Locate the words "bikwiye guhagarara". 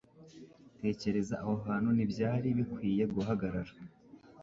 2.57-3.71